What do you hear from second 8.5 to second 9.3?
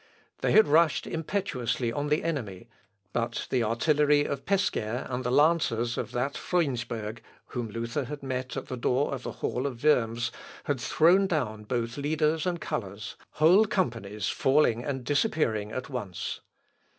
at the door of